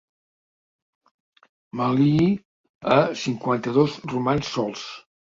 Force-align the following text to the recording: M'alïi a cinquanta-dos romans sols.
M'alïi 1.81 2.29
a 2.95 2.97
cinquanta-dos 3.25 3.99
romans 4.15 4.49
sols. 4.55 4.87